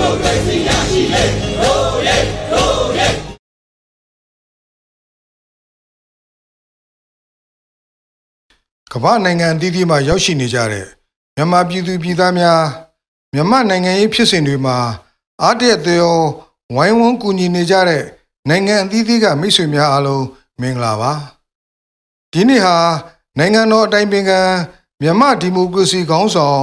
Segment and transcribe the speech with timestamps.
[0.00, 1.24] မိုကရေစီရရှိလေ
[1.60, 2.16] ရိုးရဲ
[2.52, 3.08] ရိုးရဲ
[8.92, 10.86] ကမ္ဘာနိုင်ငံအသီးသီးမှာရောက်ရှိနေကြတဲ့
[11.36, 12.62] မြန်မာပြည်သူပြည်သားများ
[13.34, 14.76] မြန်မာနိုင်ငံရေးဖြစ်စဉ်တွေမှာ
[15.42, 16.18] အားတရသော
[16.74, 18.04] ဝိုင်းဝန်းကူညီနေကြတဲ့
[18.48, 20.24] နိုင်ငံအသီးသီးကမိတ်ဆွေများအားလုံး
[20.60, 21.12] မင်္ဂလာပါ
[22.32, 22.76] ဒီနေ့ဟာ
[23.38, 24.40] နိုင်ငံတော်အတိုင်ပင်ခံ
[25.02, 26.62] မြန်မာဒီမိုကရေစီခေါင်းဆောင်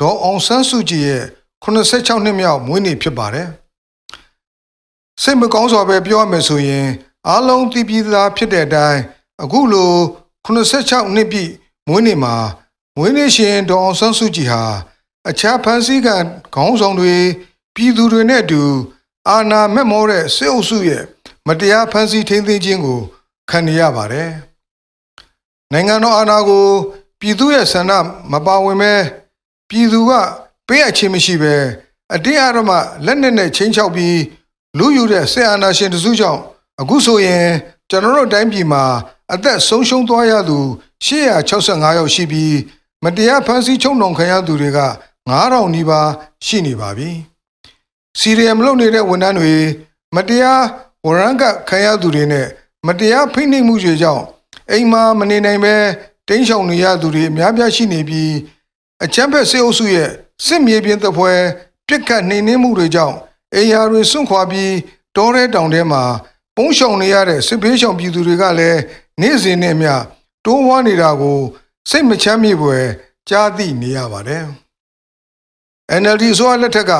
[0.00, 1.24] ဒေါ်အောင်ဆန်းစုကြည်ရဲ့
[1.62, 3.48] 86နှစ်မြောက်မွေးနေ့ဖြစ်ပါတယ်
[5.22, 6.86] စိတ်မကောင်းစွာပဲပြောရမယ်ဆိုရင်
[7.28, 9.00] အားလုံးသိပြီးသားဖြစ်တဲ့အတိုင်း
[9.42, 9.92] အခုလို
[10.44, 11.52] 86နှစ်ပြည့်
[11.88, 12.34] မွေးနေ့မှာ
[12.96, 14.62] မွေးနေ့ရှင်ဒေါ်အောင်ဆန်းစုကြည်ဟာ
[15.28, 16.16] အခြားဖန်ဆီးခံ
[16.54, 17.14] ခေါင်းဆောင်တွေ
[17.74, 18.62] ပြည်သူတွေနဲ့အတူ
[19.28, 21.02] အာဏာမက်မောတဲ့စစ်အုပ်စုရဲ့
[21.46, 23.00] မတရားဖန်ဆီးထိန်းသိမ်းခြင်းကို
[23.50, 24.30] ခံနေရပါတယ်။
[25.72, 26.66] နိုင်ငံတော်အာဏာကို
[27.20, 27.92] ပြည်သူရဲ့ဆန္ဒ
[28.32, 28.92] မပါဝင်ပဲ
[29.68, 30.12] ပြည်သူက
[30.68, 31.54] ပေးအပ်ခြင်းမရှိပဲ
[32.14, 32.70] အတင်းအဓမ္မ
[33.06, 34.18] လက်နက်နဲ့ချင်းချောက်ပြီး
[34.78, 36.40] လူယူတဲ့စစ်အာဏာရှင်တစုကြောင့်
[36.80, 37.46] အခုဆိုရင်
[37.90, 38.84] ကျွန်တော်တို့တိုင်းပြည်မှာ
[39.32, 40.58] အသက်ဆုံးရှုံးသွားရသူ
[41.04, 42.56] 865ယောက်ရှိပြီး
[43.04, 44.80] မတရားဖမ်းဆီးချုပ်နှောင်ခံရသူတွေက
[45.28, 46.08] 9000နီးပါး
[46.46, 47.10] ရှိနေပါပြီ။
[48.18, 49.54] စီရီယမ်လုပ်နေတဲ့ဝန်ထမ်းတွေ
[50.16, 50.62] မတရား
[51.06, 52.46] ဝရန်ကခံရသူတွေနဲ့
[52.86, 54.24] မတရားဖိနှိပ်မှုတွေကြောင့်
[54.70, 55.74] အိမ်မှာမနေနိုင်ပဲ
[56.28, 58.32] တင်းရှောင်နေရသူတွေအများပြားရှိနေပြီး
[59.04, 60.10] အချမ်းဖက်စေအုပ်စုရဲ့
[60.44, 61.32] စစ်မြေပြင်သပွဲ
[61.86, 63.16] ပြစ်ခတ်နှိမ်နင်းမှုတွေကြောင့်
[63.54, 64.74] အိမ်ယာတွေစွန့်ခွာပြီး
[65.16, 66.02] တောထဲတောင်ထဲမှာ
[66.56, 68.80] ပုံးရှောင်နေရတဲ့စစ်ဘေးရှောင်ပြည်သူတွေကလည်း
[69.20, 69.92] နေ့စဉ်နဲ့မျှ
[70.44, 71.38] တိုးဝါးနေတာကို
[71.90, 72.84] စိတ်မချမ်းမြေပွယ်
[73.28, 74.44] ကြားသိနေရပါတယ်။
[76.00, 76.92] NLD ဆိုရလက်ထက်က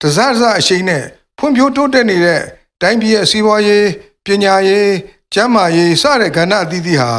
[0.00, 1.04] တစားတစားအရှိန်နဲ့
[1.38, 2.42] ဖွံ့ဖြိုးတိုးတက်နေတဲ့
[2.80, 3.86] တိုင်းပြည်ရဲ့စီးပွားရေး
[4.24, 4.90] ပညာရေး
[5.34, 7.12] ကျန်းမာရေးစတဲ့ကဏ္ဍအသီးသီးဟာ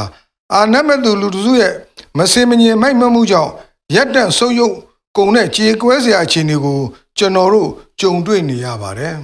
[0.53, 1.73] အာဏာမဲ့သူလူထုရဲ့
[2.17, 3.51] မစင်မငင်မိုက်မမှုကြောင့်
[3.95, 4.75] ရက်တန့်ဆုပ်ယုပ်
[5.17, 6.79] ကုန်တဲ့ကြေကွဲစရာအခြေအနေကို
[7.17, 9.15] ကျွန်တော်တို့ကြုံတွေ့နေရပါတယ်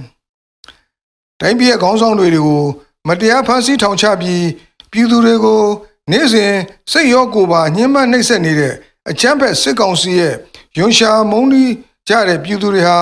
[1.40, 2.62] ။တိုင်းပြည်ရဲ့ခေါင်းဆောင်တွေကို
[3.08, 4.46] မတရားဖမ်းဆီးထောင်ချပြီး
[4.90, 5.62] ပြည်သူတွေကို
[6.10, 6.52] နေ့စဉ်
[6.90, 8.74] စိတ်ရောကိုယ်ပါညှဉ်းပန်းနှိပ်စက်နေတဲ့
[9.10, 10.34] အချမ်းဖက်စစ်ကောင်စီရဲ့
[10.78, 11.72] ယွန်ရှာမုန်းတီး
[12.08, 12.98] ကြတဲ့ပြည်သူတွေဟာ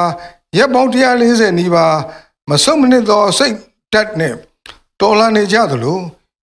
[0.56, 0.90] ရက်ပေါင်း
[1.22, 1.96] 140နီးပါး
[2.50, 3.54] မဆုံးမနစ်သောစိတ်
[3.92, 4.34] ဓာတ်နဲ့
[5.00, 5.98] တော်လှန်နေကြသလို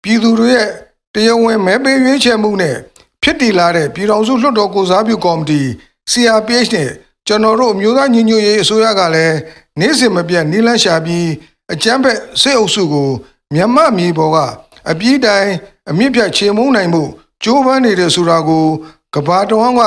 [0.03, 0.69] ပြည်သူတွေရဲ့
[1.13, 2.75] တရားဝင်မဲပေးရွေးချယ်မှုနဲ့
[3.21, 5.61] ဖြစ်တည်လာတဲ့ပြည်ထောင်စုလွှတ်တော်ကိုစားပြုကော်မတီ
[6.11, 6.89] CRPH နဲ့
[7.27, 9.35] ကျွန်တော်တို့အမျိုးသားညီညွတ်ရေးအစိုးရကလည်း
[9.79, 11.27] နေ့စဉ်မပြတ်နီးလန်းရှာပြီး
[11.73, 13.09] အကြမ်းဖက်စစ်အုပ်စုကို
[13.53, 14.37] မြန်မာမြေပေါ်က
[14.89, 15.49] အပြည့်တိုင်
[15.89, 17.03] အမြင့်ပြတ်ချေမုန်းနိုင်မှု
[17.43, 18.65] ကြိုးပမ်းနေတယ်ဆိုတာကို
[19.13, 19.81] ကဘာတော်က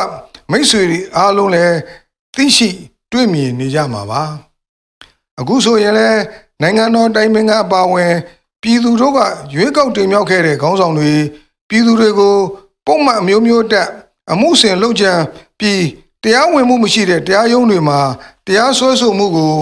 [0.51, 1.77] မိတ်ဆွေတွေအားလုံးလည်း
[2.35, 2.71] သိရှိ
[3.13, 4.23] တွေ့မြင်နေကြမှာပါ
[5.41, 6.21] အခုဆိုရင်လည်း
[6.63, 8.13] နိုင်ငံတော်တိုင်ပင်ကအပါဝင်
[8.63, 9.19] ပြည်သူတို့က
[9.55, 11.13] ရွေးကောက်တင်မြှောက်ခဲ့တဲ့ခေါင်းဆောင်တွေ
[11.69, 12.37] ပြည်သူတွေကို
[12.87, 13.89] ပုံမှန်အမျိုးမျိုးတက်
[14.33, 15.13] အမှုဆင်လုပ်ကြံ
[15.59, 15.83] ပြီး
[16.23, 18.01] တရားဝင်မှုမရှိတဲ့တရားရုံးတွေမှာ
[18.47, 19.55] တရားစွဲဆိုမှုကို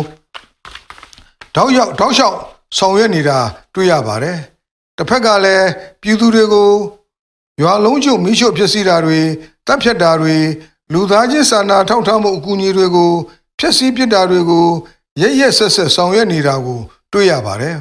[1.54, 2.36] တောက်ရောက်တောက်လျှောက်
[2.78, 3.38] ဆောင်ရွက်နေတာ
[3.74, 4.38] တွေ့ရပါတယ်။
[4.96, 5.68] တစ်ဖက်ကလည်း
[6.02, 6.70] ပြည်သူတွေကို
[7.62, 9.20] ရွာလုံးကျုံမိရှို့ဖြစ်စီတာတွေ
[9.66, 10.36] တပ်ဖြတ်တာတွေ
[10.92, 13.12] လူသားချင်းစာနာထောက်ထားမှုအကူအညီတွေကို
[13.58, 14.66] ဖျက်ဆီးပစ်တာတွေကို
[15.22, 16.80] ရရက်ဆက်ဆက်ဆောင်ရွက်နေတာကို
[17.12, 17.76] တွေ့ရပါတယ်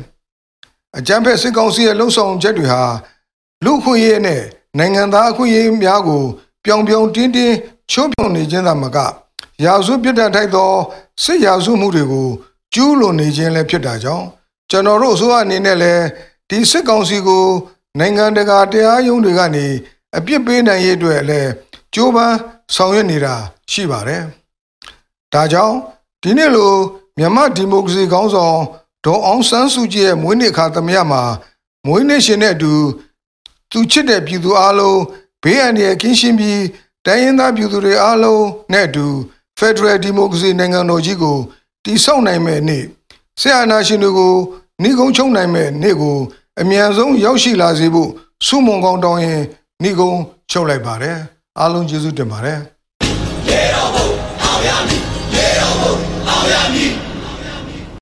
[0.98, 2.84] ။အကြမ်းဖက်စစ်ကောင်စီရဲ့လှုံ့ဆော်ချက်တွေဟာ
[3.66, 4.42] လူခွင့်ရေးနဲ့
[4.78, 6.24] နိုင်ငံသားအခွင့်အရေးများကို
[6.66, 7.56] ပြောင်ပြောင်တင်းတင်း
[7.92, 8.98] ချိုးဖြုံနေခြင်းသာမက
[9.64, 10.72] ရာဇဝပြစ်ဒဏ်ထိုက်သော
[11.24, 12.28] စစ်ရာဇဝမှုတွေကို
[12.74, 14.26] ကျူးလွန်နေခြင်းလည်းဖြစ်တာကြောင့်
[14.70, 16.04] ကျွန်တော်တို့အစိုးရအနေနဲ့လည်း
[16.50, 17.46] ဒီစစ်ကောင်စီကို
[18.00, 19.66] နိုင်ငံတကာတရားရုံးတွေကနေ
[20.18, 21.50] အပြစ်ပေးနိုင်ရေးအတွက်လည်း
[21.94, 22.38] ကြိုးပမ်း
[22.76, 23.36] ဆောင်ရွက်နေတာ
[23.72, 24.24] ရှိပါတယ်။
[25.34, 25.76] ဒါကြောင့်
[26.24, 26.74] ဒီနေ့လို
[27.18, 28.60] မြန်မာဒီမိုကရေစီခေါင်းဆောင်
[29.06, 31.24] ဒေါ်အောင်ဆန်းစုကြည်ရဲ့မွေးနေ့ခါသမယမှာ
[31.86, 32.74] မွေးနေ့ရှင်တဲ့အတူ
[33.72, 35.02] သူချစ်တဲ့ပြည်သူအလုံး
[35.44, 36.62] ဘေးအန္တရာယ်ကင်းရှင်းပြီး
[37.06, 39.06] တိုင်းရင်းသားပြည်သူတွေအားလုံးနဲ့အတူ
[39.60, 41.38] Federal Democracy နိုင်ငံတော်ကြီးကို
[41.84, 42.84] တည်ဆောက်နိုင်မယ့်နေ့
[43.42, 44.34] ဆရာနာရှင်တွေကို
[44.82, 46.18] နှီးကုံချုံနိုင်မယ့်နေ့ကို
[46.62, 48.10] အမြန်ဆုံးရောက်ရှိလာစေဖို့
[48.46, 49.42] ဆုမွန်ကောင်းတောင်းရင်
[49.82, 50.12] နှီးကုံ
[50.52, 51.18] ချုပ်လိုက်ပါတယ်
[51.60, 52.60] အားလုံးကျေးဇူးတင်ပါတယ်
[53.48, 54.08] ရေတော်ဘုံ
[54.44, 55.02] အောင်ရမည်
[55.36, 55.94] ရေတော်ဘုံ
[56.30, 57.05] အောင်ရမည်